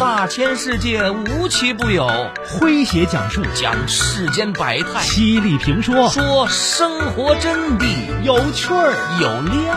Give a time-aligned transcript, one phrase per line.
[0.00, 2.08] 大千世界无奇不有，
[2.58, 3.42] 诙谐讲述。
[3.54, 6.08] 讲世间百态，犀利评说。
[6.08, 7.84] 说生活真谛，
[8.22, 8.94] 有趣儿。
[9.20, 9.76] 有料，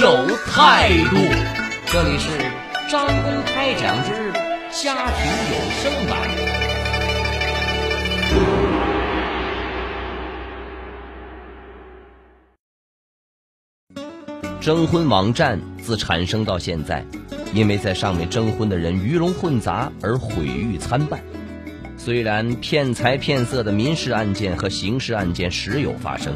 [0.00, 1.16] 有态度。
[1.92, 2.30] 这里是
[2.90, 4.32] 张公开讲之
[4.82, 6.16] 家庭有声版。
[14.62, 17.04] 征婚网站自产生到现在，
[17.52, 21.20] 因为在上面征婚的人鱼龙混杂而毁誉参半。
[21.96, 26.32] 虽然骗财骗色的民事案件和刑事案件时有发生，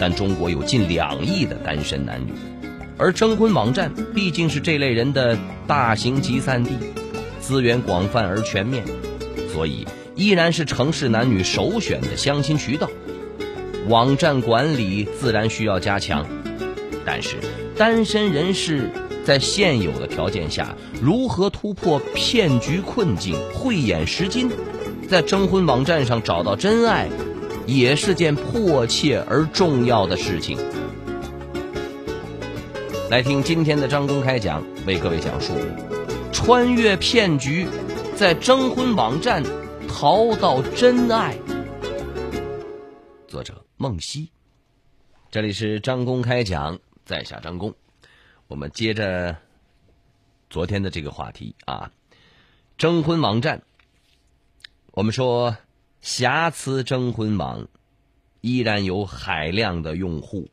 [0.00, 2.32] 但中国有近两亿的单身男女，
[2.98, 6.70] 而征婚网站毕竟是这类人的大型集散地，
[7.40, 8.84] 资源广泛而全面，
[9.52, 12.90] 所以依然是城市男女首选的相亲渠道。
[13.88, 16.26] 网站管理自然需要加强。
[17.06, 17.36] 但是，
[17.76, 18.90] 单身人士
[19.30, 24.50] 在现有的条件下，如何突破骗局困境、慧眼识金，
[25.08, 27.08] 在征婚网站上找到真爱，
[27.64, 30.58] 也是件迫切而重要的事情。
[33.08, 35.52] 来听今天的张公开讲，为各位讲述：
[36.32, 37.68] 穿越骗局，
[38.16, 39.44] 在征婚网站
[39.86, 41.36] 淘到真爱。
[43.28, 44.28] 作者：梦溪。
[45.30, 46.80] 这里是张公开讲。
[47.06, 47.74] 在下张工，
[48.50, 49.36] 我们接着
[50.50, 51.92] 昨天的这个话题啊，
[52.76, 53.62] 征婚网站。
[54.90, 55.56] 我们说，
[56.00, 57.68] 瑕疵征婚网
[58.40, 60.50] 依然有海量的用户。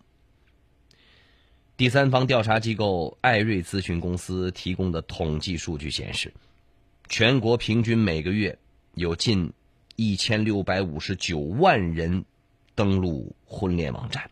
[1.76, 6.32] 第三方调查机构艾瑞咨询公司提供的统计数据显示，
[7.10, 8.60] 全国平均每个月
[8.94, 9.54] 有近
[9.96, 12.26] 一千六百五十九万人
[12.76, 14.30] 登录婚恋网站。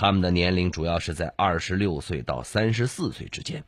[0.00, 3.64] 他们的年龄主要是在二十六岁到三十四岁之间，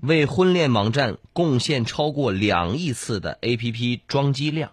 [0.00, 4.72] 为婚恋网站贡献超过两亿次的 APP 装机量，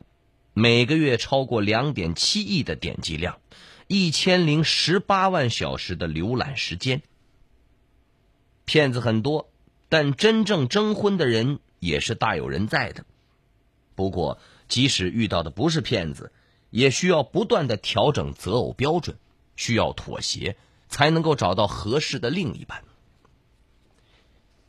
[0.54, 3.40] 每个月超过两点七亿的点击量，
[3.88, 7.02] 一千零十八万小时的浏览时间。
[8.66, 9.50] 骗子很多，
[9.88, 13.06] 但真正征婚的人也是大有人在的。
[13.96, 14.38] 不过，
[14.68, 16.34] 即使遇到的不是骗子，
[16.70, 19.16] 也需要不断的调整择偶标准，
[19.56, 20.58] 需要妥协。
[20.90, 22.84] 才能够找到合适的另一半。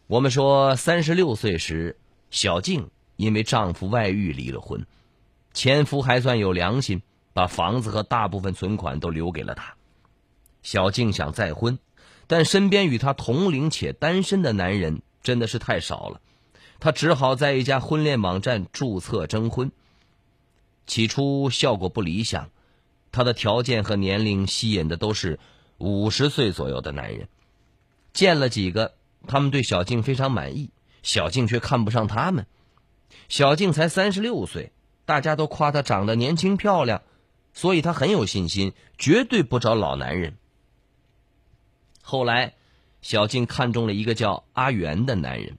[0.07, 1.97] 我们说，三十六岁时，
[2.31, 4.87] 小静因为丈夫外遇离了婚，
[5.55, 9.75] 前夫还算有良心，把房子和大部分存款都留给了她。
[10.63, 11.79] 小静想再婚，
[12.27, 16.21] 但身边与她同龄且单身的男人真的是太少了，
[16.81, 19.73] 她只好在一家婚恋网站注册征婚。
[20.87, 22.51] 起初效果不理想，
[23.13, 25.39] 她的条件和年龄吸引的都是。
[25.81, 27.27] 五十岁左右的男人，
[28.13, 28.95] 见了几个，
[29.27, 30.71] 他们对小静非常满意，
[31.03, 32.47] 小静却看不上他们。
[33.31, 34.73] 小静才三十六岁，
[35.07, 37.03] 大家都夸她长得年轻漂亮，
[37.55, 40.37] 所以她很有信心，绝对不找老男人。
[42.03, 42.55] 后来，
[43.01, 45.57] 小静看中了一个叫阿元的男人。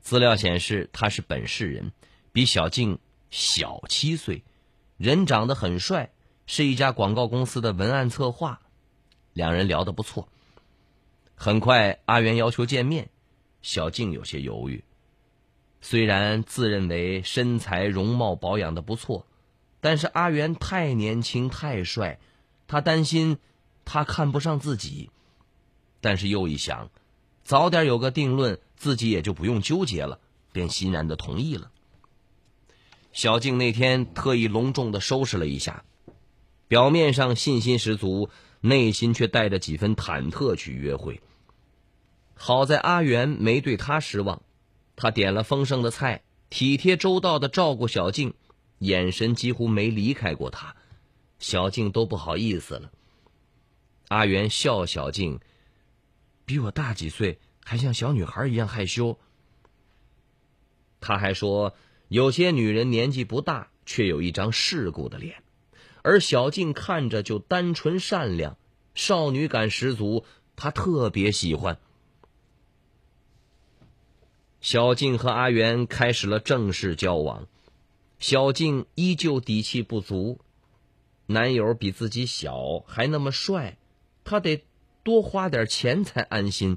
[0.00, 1.90] 资料显示他是本市人，
[2.32, 3.00] 比小静
[3.30, 4.44] 小七岁，
[4.98, 6.10] 人长得很帅，
[6.46, 8.60] 是一家广告公司的文案策划。
[9.40, 10.28] 两人聊得不错。
[11.34, 13.08] 很快，阿元要求见面，
[13.62, 14.84] 小静有些犹豫。
[15.80, 19.24] 虽然自认为身材容貌保养的不错，
[19.80, 22.20] 但是阿元太年轻太帅，
[22.68, 23.38] 他担心
[23.86, 25.08] 他看不上自己。
[26.02, 26.90] 但是又一想，
[27.42, 30.20] 早点有个定论，自己也就不用纠结了，
[30.52, 31.70] 便欣然的同意了。
[33.14, 35.82] 小静那天特意隆重的收拾了一下，
[36.68, 38.28] 表面上信心十足。
[38.60, 41.20] 内心却带着几分忐忑去约会。
[42.34, 44.42] 好在阿元没对他失望，
[44.96, 48.34] 他点了丰盛的菜，体贴周到的照顾小静，
[48.78, 50.74] 眼神几乎没离开过他，
[51.38, 52.90] 小静都不好意思了。
[54.08, 55.40] 阿元笑小静，
[56.44, 59.18] 比我大几岁，还像小女孩一样害羞。
[60.98, 61.74] 他还说，
[62.08, 65.39] 有些女人年纪不大，却有一张世故的脸。
[66.02, 68.56] 而小静看着就单纯善良，
[68.94, 70.24] 少女感十足，
[70.56, 71.78] 她特别喜欢。
[74.60, 77.46] 小静和阿元开始了正式交往，
[78.18, 80.38] 小静依旧底气不足，
[81.26, 83.78] 男友比自己小，还那么帅，
[84.22, 84.64] 她得
[85.02, 86.76] 多花点钱才安心。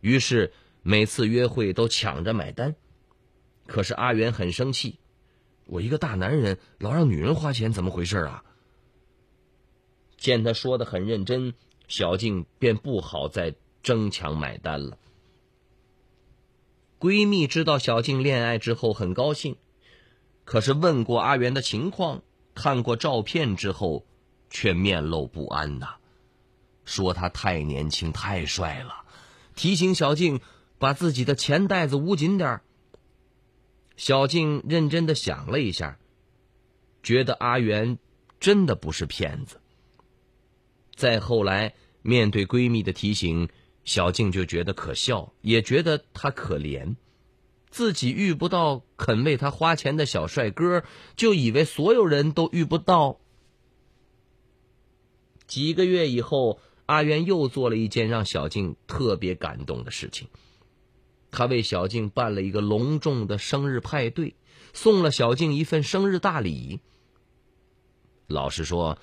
[0.00, 2.76] 于是每次约会都抢着买单，
[3.66, 4.98] 可是阿元很生气。
[5.68, 8.42] 我一个大男人，老让女人花钱，怎么回事啊？
[10.16, 11.52] 见他说的很认真，
[11.88, 14.96] 小静便不好再争抢买单了。
[16.98, 19.56] 闺蜜知道小静恋爱之后很高兴，
[20.46, 22.22] 可是问过阿元的情况，
[22.54, 24.06] 看过照片之后，
[24.48, 25.96] 却面露不安呐，
[26.86, 29.04] 说他太年轻太帅了，
[29.54, 30.40] 提醒小静
[30.78, 32.62] 把自己的钱袋子捂紧点儿。
[33.98, 35.98] 小静认真的想了一下，
[37.02, 37.98] 觉得阿元
[38.40, 39.60] 真的不是骗子。
[40.94, 43.50] 再后来，面对闺蜜的提醒。
[43.84, 46.96] 小静就觉得可笑，也觉得他可怜，
[47.70, 50.84] 自己遇不到肯为他花钱的小帅哥，
[51.16, 53.18] 就以为所有人都遇不到。
[55.46, 60.28] 几个月以后，阿元又做了一件让小静特别感动的事情，
[61.30, 64.34] 他为小静办了一个隆重的生日派对，
[64.72, 66.80] 送了小静一份生日大礼。
[68.26, 68.98] 老实说，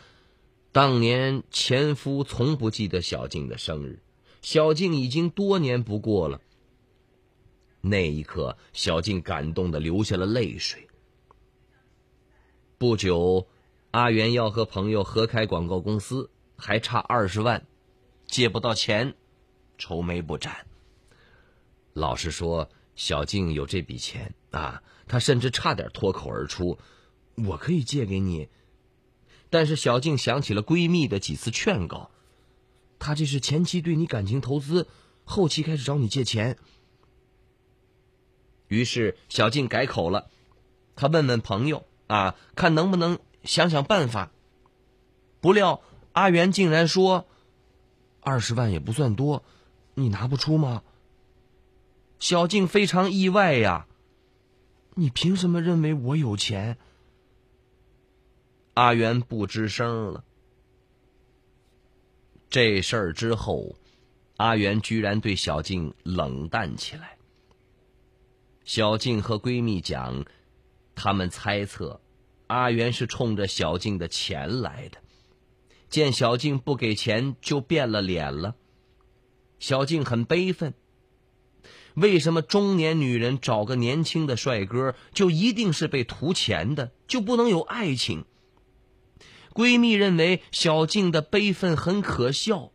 [0.72, 4.01] 当年前夫从不记得小静的生日。
[4.42, 6.39] 小静已经多年不过了。
[7.81, 10.88] 那一刻，小静感动的流下了泪水。
[12.78, 13.48] 不久，
[13.89, 17.66] 阿元要和朋友合开广告公司，还差二十万，
[18.28, 19.16] 借不到钱，
[19.80, 20.68] 愁眉不展。
[21.95, 26.77] 老实说，小静有这笔钱啊，她甚至差点脱口而出
[27.47, 28.50] ：“我可以借给你。”
[29.50, 32.12] 但是小静想起了闺蜜的几次劝告。
[33.00, 34.89] 她这是前期对你感情投资，
[35.24, 36.57] 后期开始找你借钱。
[38.68, 40.30] 于是小静改口了，
[40.97, 44.33] 她问问朋友啊，看能不能想想办法。
[45.39, 45.81] 不料
[46.12, 47.25] 阿元竟然说
[48.19, 49.45] ：“二十万也不算多，
[49.94, 50.83] 你拿不出吗？”
[52.19, 53.88] 小静非常意外呀，
[54.95, 56.77] 你凭什么认为我有钱？
[58.73, 60.23] 阿元不吱声了。
[62.50, 63.75] 这事儿之后，
[64.38, 67.17] 阿元居然对小静冷淡起来。
[68.63, 70.25] 小静和闺蜜讲，
[70.95, 72.01] 他们猜测
[72.47, 74.97] 阿元是冲着小静的钱来的，
[75.89, 78.56] 见小静不给钱就变了脸了。
[79.59, 80.73] 小静很悲愤，
[81.95, 88.25] 为什么中年女人找个年轻的帅哥就一定是被图钱的，就不能有爱情？
[89.53, 92.71] 闺蜜认为小静的悲愤很可笑，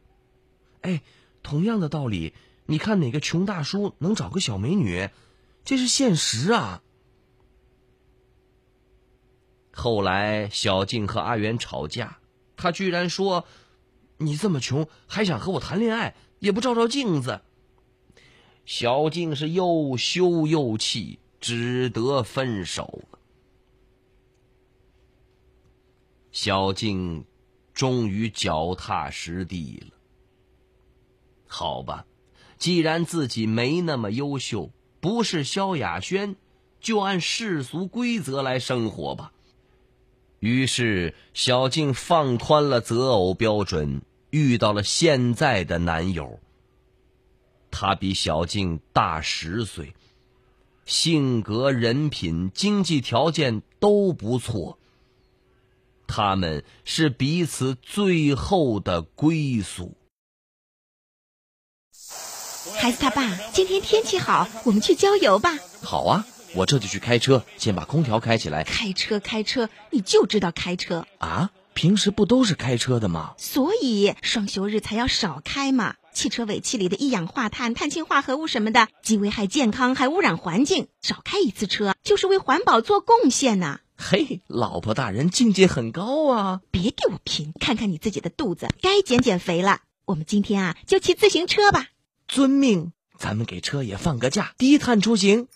[0.80, 1.02] 哎，
[1.42, 2.32] 同样的道理，
[2.64, 5.10] 你看哪个穷大叔能找个小美女？
[5.64, 6.82] 这是现实啊。
[9.72, 12.18] 后来小静和阿元吵架，
[12.56, 13.44] 他居然说
[14.16, 17.42] ：“你这么穷还想和我谈恋爱，也不照照镜子。”
[18.72, 23.18] 小静是又羞又气，只得分手了。
[26.30, 27.24] 小静
[27.74, 29.96] 终于脚踏实地了。
[31.48, 32.06] 好吧，
[32.58, 34.70] 既然自己没那么优秀，
[35.00, 36.36] 不是萧亚轩，
[36.80, 39.32] 就按世俗规则来生活吧。
[40.38, 44.00] 于是，小静放宽了择偶标准，
[44.30, 46.38] 遇到了现在的男友。
[47.70, 49.94] 他比小静大十岁，
[50.84, 54.78] 性格、人品、经济条件都不错。
[56.06, 59.96] 他们是彼此最后的归宿。
[62.78, 65.56] 孩子他爸，今天天气好，我们去郊游吧。
[65.82, 68.64] 好啊，我这就去开车，先把空调开起来。
[68.64, 71.50] 开车，开车，你就知道开车啊？
[71.72, 73.34] 平时不都是开车的吗？
[73.38, 75.94] 所以双休日才要少开嘛。
[76.12, 80.88] 汽车尾气里的一氧化碳、碳氢化合物什么的，既危害健康，还污染环境。
[81.02, 83.80] 少开一次车，就是为环保做贡献呢。
[83.96, 86.60] 嘿，老婆大人境界很高啊！
[86.70, 89.80] 别给我贫，看看你自己的肚子，该减减肥了。
[90.06, 91.88] 我们今天啊，就骑自行车吧。
[92.26, 95.48] 遵命，咱们给车也放个假，低碳出行。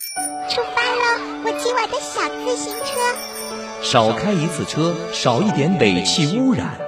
[0.49, 1.41] 出发喽！
[1.43, 3.81] 我骑我的小自行车。
[3.81, 6.83] 少开一次车，少一点尾气污染，低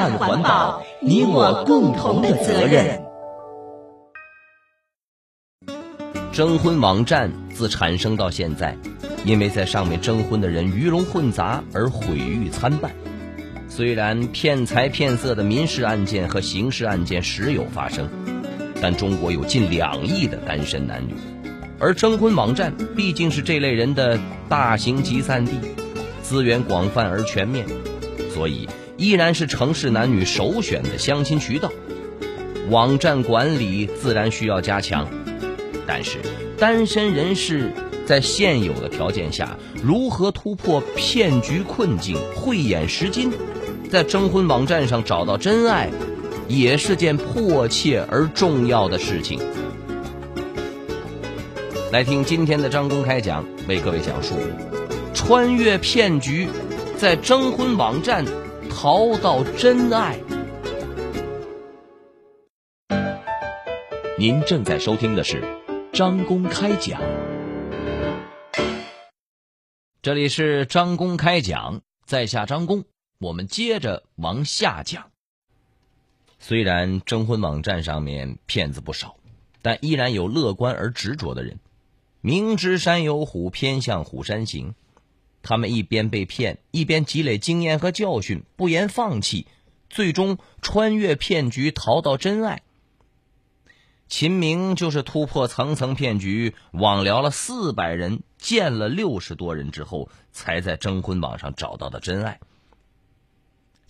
[0.00, 3.02] 碳环保，你我共同的责任。
[6.32, 8.74] 征婚网站自产生到现在。
[9.26, 12.90] 因为在上面征婚的人鱼龙混杂而毁誉参半，
[13.68, 18.08] 虽然骗财骗色的民事案件和刑事案件时有发生，
[18.80, 21.14] 但中国有近两亿的单身男女，
[21.78, 25.52] 而征婚网站毕竟是这类人的大型集散地，
[26.22, 27.66] 资源广泛而全面，
[28.32, 28.66] 所以
[29.00, 31.72] 依然是城市男女首选的相亲渠道。
[32.68, 35.08] 网站管理自然需要加强，
[35.86, 36.18] 但是
[36.58, 37.72] 单身人士。
[38.06, 43.30] 在现有的条件下，如何突破骗局困境、慧眼识金，
[43.88, 45.88] 在征婚网站上找到真爱，
[46.48, 49.38] 也是件迫切而重要的事情。
[51.92, 54.34] 来听今天的张公开讲，为各位讲述
[55.14, 56.48] 穿越骗局，
[56.98, 58.24] 在征婚网站
[58.82, 60.18] 淘到真爱。
[64.18, 65.42] 您正在收听的是
[65.92, 66.98] 张公开讲，
[70.00, 72.84] 这里是张公开讲，在下张公，
[73.18, 75.10] 我们接着往下讲。
[76.38, 79.16] 虽然征婚网站上面骗子不少，
[79.60, 81.58] 但依然有乐观而执着的人。
[82.22, 84.74] 明知山有虎，偏向虎山行。
[85.42, 89.46] 他们一边被骗，一边积累经验和教训，不言放弃，
[89.88, 92.62] 最终穿越骗局，逃到真爱。
[94.08, 102.40] 秦明就是突破层层骗局，网聊了四百人，见了六十多人之后，才在征婚网上找到的真爱。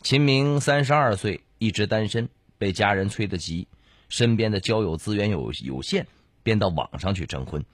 [0.02, 2.28] 秦明三十二岁，一直单身，
[2.58, 3.66] 被家人催得急，
[4.10, 6.06] 身边的交友资源有有限，
[6.42, 7.64] 便到网上去征婚。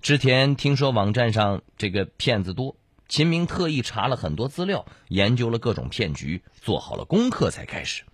[0.00, 2.76] 之前听说网站上这个骗子多，
[3.12, 8.04] 秦明特意查了很多资料，研究了各种骗局，做好了功课才开始。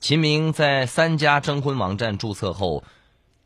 [0.00, 2.84] 秦明在三家征婚网站注册后，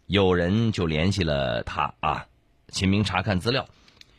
[0.06, 2.28] 有人就联系了他啊。
[2.68, 3.68] 秦明查看资料，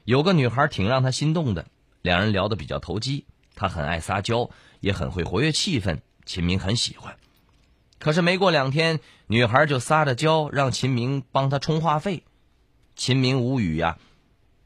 [0.04, 1.68] 有个女孩挺让他心动的，
[2.02, 3.24] 两人聊得比较投机，
[3.56, 4.50] 他很爱撒娇，
[4.82, 7.16] 也很会活跃气氛，秦明很喜欢。
[8.00, 12.26] 可是没过两天，女孩就撒着娇让秦明帮她充话费。
[12.98, 13.98] 秦明无语呀，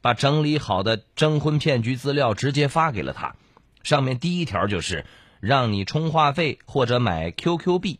[0.06, 3.34] 把整理好的征婚骗局资料直接发给了他，
[3.82, 5.04] 上面第一条就是
[5.40, 7.98] 让你充话费或者买 QQ 币，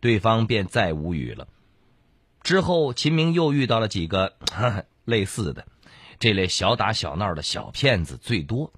[0.00, 1.48] 对方便再无语了。
[2.42, 4.34] 之后，秦明又遇到了几个
[5.06, 5.66] 类似的，
[6.18, 8.70] 这类小打小闹的小骗子最多。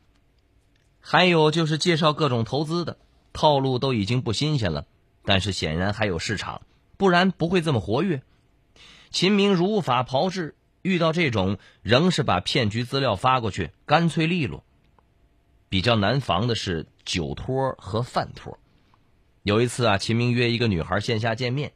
[1.00, 2.96] 还有就是介绍各种投资的
[3.32, 4.86] 套路都已经不新鲜了，
[5.24, 6.62] 但是显然还有市场，
[6.96, 8.22] 不然不会这么活跃。
[9.10, 10.54] 秦明如法炮制。
[10.86, 14.64] 遇到这种，仍是把骗局资料发过去，干脆利落。
[15.68, 18.58] 比较难防的是酒托和饭托。
[19.42, 21.72] 有一次啊，秦明约一个女孩线下见面，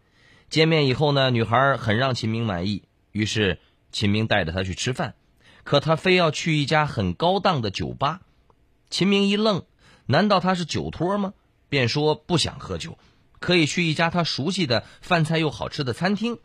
[0.48, 3.58] 见面以后呢，女孩很让秦明满意，于是
[3.90, 5.14] 秦明带着她去吃饭，
[5.64, 8.20] 可她非要去一家很高档的酒吧。
[8.90, 9.64] 秦明一愣，
[10.06, 11.34] 难道她是酒托吗？
[11.68, 12.96] 便说不想喝酒，
[13.40, 16.38] 可以去一家他熟悉的、饭菜又好吃的餐厅。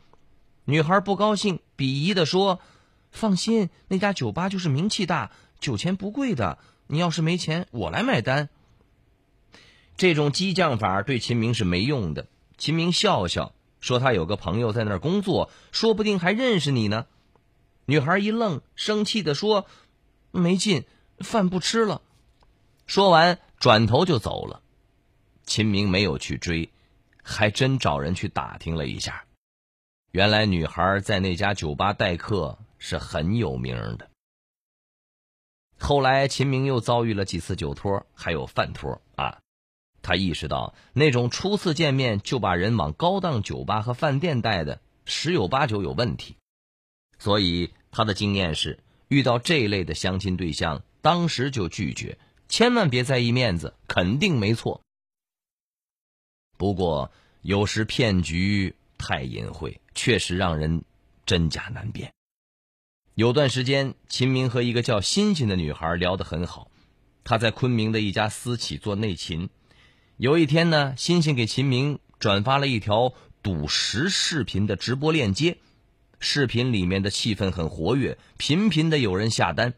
[0.65, 2.60] 女孩不高兴，鄙夷的说
[3.12, 6.57] ：“放心，那家酒吧就是名气大，酒钱不贵的。
[6.88, 8.50] 你要是没钱，我来买单。”
[9.95, 12.27] 这种激将法对秦明是没用的。
[12.57, 17.05] 秦明笑笑说：“他有个朋友在那儿工作，说不定还认识你呢。”
[17.86, 19.67] 女孩一愣，生气的说
[20.31, 20.86] ：“没劲，
[21.19, 22.01] 饭不吃了。”
[22.88, 24.62] 说完，转头就走了。
[25.45, 26.72] 秦明没有去追，
[27.22, 29.25] 还真找人去打听了一下。
[30.15, 34.10] 原来女孩在那家酒吧待客是很有名的。
[35.77, 39.39] 后来秦明又遭遇了几次酒托，还有饭托啊，
[40.01, 46.38] 他意识到那种初次见面就把人往高档酒吧和饭店带的十有八九有问题，
[47.19, 48.79] 所以他的经验是，
[49.10, 52.17] 遇到这类的相亲对象，当时就拒绝，
[52.48, 54.79] 千万别在意面子，肯定没错。
[56.55, 58.74] 不过有时骗局。
[59.05, 60.83] 太隐晦，确实让人
[61.27, 62.12] 真假难辨。
[63.13, 66.71] 有段时间，秦明和一个叫欣欣的女孩聊得很好，
[67.24, 69.50] 她在昆明的一家私企做内勤。
[70.17, 75.57] 有一天呢，欣欣给秦明转发了一条赌石视频的直播链接，
[76.19, 79.75] 视频里面的气氛很活跃，频频的有人下单。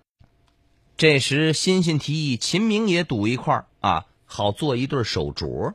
[0.96, 5.74] 这时，欣欣提议秦明也赌一块儿啊，好做一对手镯。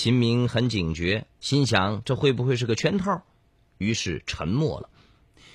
[0.00, 3.24] 秦明很警觉，心想这会不会是个圈套？
[3.78, 4.90] 于是沉默了。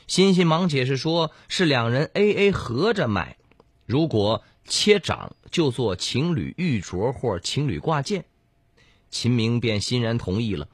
[0.05, 3.37] 欣欣忙解释说，是两人 A A 合着买，
[3.85, 8.25] 如果切掌就做情侣玉镯或情侣挂件。
[9.09, 10.67] 秦明便欣然同意了。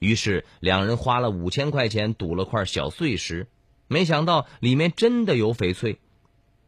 [0.00, 3.46] 于是两人花了五千块钱赌了块小碎石，
[3.86, 5.98] 没想到里面真的有翡翠。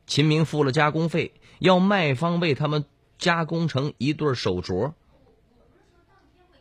[0.07, 2.87] 秦明付了加工费，要卖方为他们
[3.19, 4.95] 加工成一对手镯。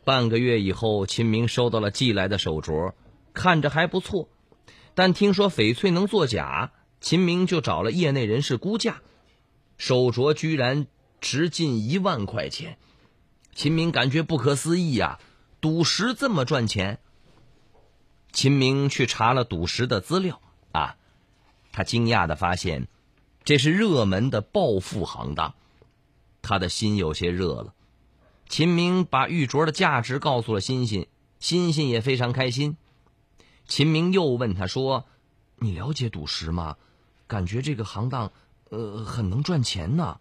[0.09, 2.93] 半个月以后，秦明收到了寄来的手镯，
[3.31, 4.27] 看着还不错，
[4.95, 9.03] 但听说翡翠能作假，秦明就找了业内人士估价，
[9.77, 10.87] 手镯居然
[11.21, 12.79] 值近一万块钱。
[13.53, 15.19] 秦明感觉不可思议呀，
[15.61, 16.97] 赌石这么赚钱。
[18.31, 20.95] 秦明去查了赌石的资料啊，
[21.71, 22.87] 他惊讶的发现，
[23.43, 25.53] 这是热门的暴富行当，
[26.41, 27.75] 他的心有些热了。
[28.49, 31.07] 秦明把玉镯的价值告诉了欣欣，
[31.39, 32.75] 欣欣也非常开心。
[33.67, 35.05] 秦明又问他说
[35.57, 36.75] ：“你了解赌石吗？
[37.27, 38.31] 感觉这个行当，
[38.69, 40.19] 呃，很能赚钱呢。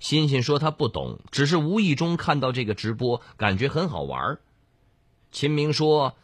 [0.00, 4.38] 欣欣说他不懂，只是无意中看到这个直播，感觉很好玩。
[5.30, 6.16] 秦明说，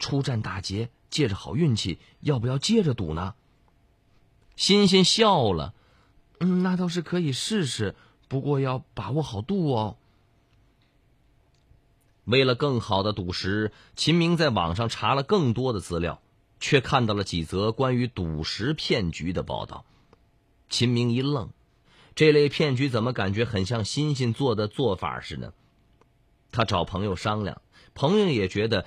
[0.00, 3.36] 出战大捷，借着好运气，要不要接着赌呢？
[4.56, 5.74] 欣欣笑了，
[6.40, 7.94] 嗯，那倒是可以试试，
[8.26, 9.96] 不过要把握好度哦。
[12.28, 16.20] 为了更好的赌石，秦明在网上查了更多的资料，
[16.60, 19.86] 却看到了几则关于赌石骗局的报道。
[20.68, 21.48] 秦明一愣，
[22.14, 25.54] 这类骗局怎么感觉很像欣欣做的做法似的？
[26.52, 27.62] 他找朋友商量，
[27.94, 28.84] 朋友也觉得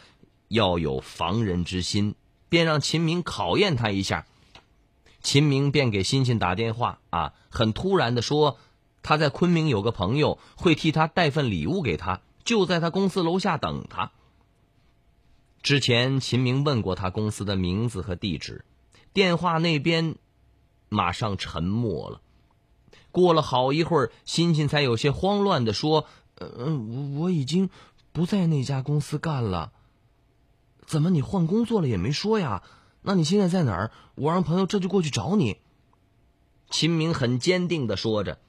[0.48, 2.14] 要有防人之心，
[2.48, 4.28] 便让秦明考验他一下。
[5.24, 8.60] 秦明便给欣欣打电话啊，很突然的说，
[9.02, 12.22] 他在昆明有个朋友会替他带份礼物给他。
[12.44, 14.12] 就在他公司楼下等他。
[15.62, 18.66] 之前秦明问过他公司的名字和地址，
[19.14, 20.16] 电话那边
[20.90, 22.22] 马上沉默了。
[23.12, 26.08] 过了好一会儿，欣欣才有些慌乱的说
[26.40, 27.70] ：“嗯，我已经
[28.12, 29.72] 不在那家公司干了。
[30.86, 32.64] 怎么你换工作了也没说呀？
[33.02, 33.92] 那你现在在哪儿？
[34.16, 35.58] 我让朋友这就过去找你。”
[36.72, 38.40] 秦明很坚定的说着。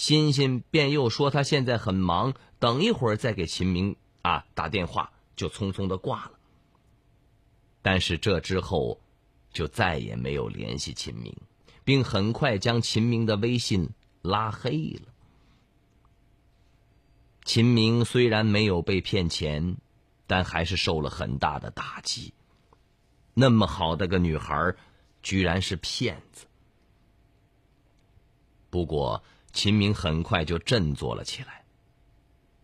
[0.00, 6.38] 欣欣便又说他现在很忙，等一会儿再给秦明啊打电话，就匆匆的挂了。
[7.82, 8.98] 但是这之后，
[9.52, 11.36] 就再也没有联系秦明，
[11.84, 13.90] 并很快将秦明的微信
[14.22, 15.12] 拉黑了。
[17.44, 19.76] 秦明虽然没有被骗钱，
[20.26, 22.32] 但还是受了很大的打击。
[23.34, 24.74] 那么好的个女孩，
[25.22, 26.46] 居然是骗子。
[28.70, 29.22] 不过。
[29.52, 31.64] 秦明很快就振作了起来，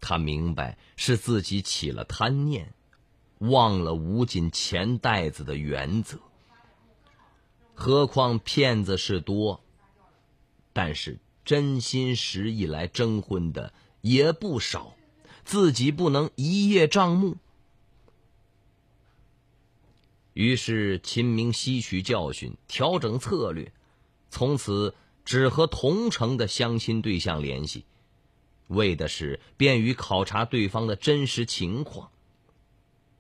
[0.00, 2.73] 他明白是自己起了贪念，
[3.38, 6.19] 忘了捂紧钱袋子的原则。
[7.75, 9.61] 何况骗子是多，
[10.73, 14.95] 但是真心实意来征婚的也不少，
[15.45, 17.37] 自己不能一叶障目。
[20.34, 23.73] 于是秦明吸取教训，调整策略，
[24.30, 24.95] 从此。
[25.26, 27.84] 只和同城的相亲对象联系，
[28.69, 32.10] 为的是便于考察对方的真实情况，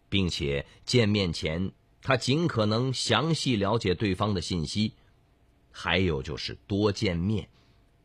[0.08, 4.94] 并且见面前他尽可能详细了解对方的信息。
[5.72, 7.48] 还有就是多见面，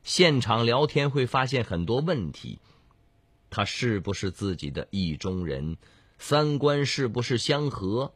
[0.04, 2.58] 现场聊天会发现很多问题：
[3.52, 5.78] 他是不是自己的意中人，
[6.18, 8.14] 三观是不是相合，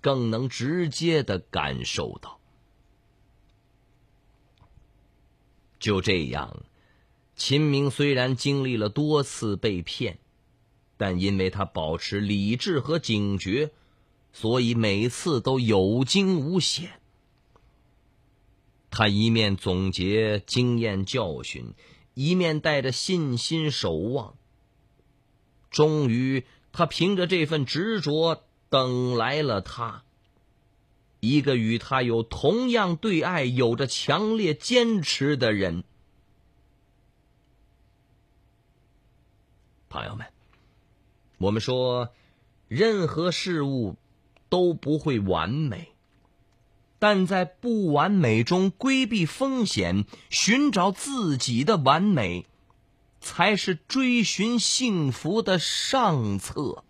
[0.00, 2.39] 更能直接的感受到。
[5.80, 6.62] 就这样，
[7.34, 10.18] 秦明虽然经历了多次被骗，
[10.98, 13.72] 但因为他保持理智和警觉，
[14.32, 17.00] 所以每次都有惊无险。
[18.90, 21.72] 他一面总结经验教训，
[22.12, 24.34] 一面带着信心守望。
[25.70, 30.04] 终于，他凭着这份执着等来了他。
[31.20, 35.84] 一个与他有同样对爱、有着强烈坚持的人，
[39.88, 40.26] 朋友们，
[41.38, 42.10] 我们说，
[42.68, 43.96] 任何事物
[44.48, 45.92] 都不会完美，
[46.98, 52.46] 但在不完美中规避风险，寻找自己的完美，
[53.20, 56.84] 才是追寻幸福的上策。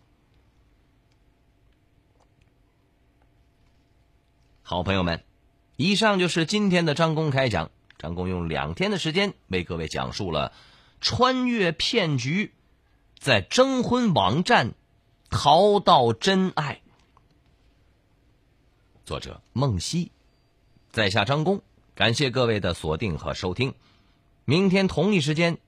[4.70, 5.24] 好朋友们，
[5.74, 7.72] 以上就是今天的张公开讲。
[7.98, 10.52] 张公用两天的时间为各位讲述了
[11.00, 12.54] 穿越骗局，
[13.18, 14.74] 在征婚网站
[15.28, 16.82] 淘到真爱。
[19.04, 20.12] 作者梦溪，
[20.92, 21.62] 在下张工，
[21.96, 23.74] 感谢各位的锁定和收听。
[24.44, 25.58] 明天同一时间，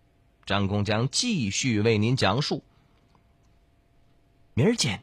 [0.46, 2.62] 张工将继续为您讲述。
[4.54, 5.02] 明儿见。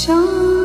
[0.00, 0.59] 想。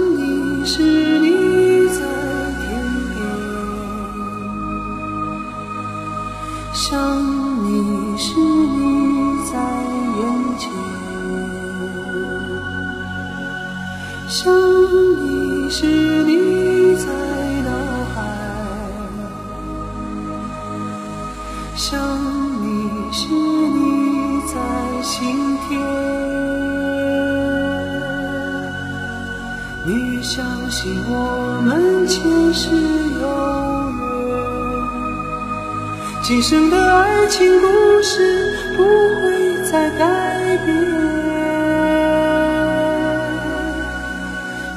[40.56, 40.76] 改变。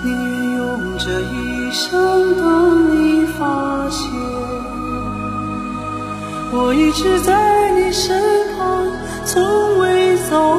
[0.03, 4.11] 宁愿用这一生等你发现，
[6.51, 8.21] 我一直在你身
[8.57, 8.87] 旁，
[9.25, 10.59] 从未走